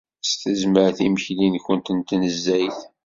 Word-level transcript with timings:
S 0.29 0.31
tezmert 0.41 0.97
imekli-nwent 1.07 1.93
n 1.95 1.99
tnezzayt. 2.07 2.79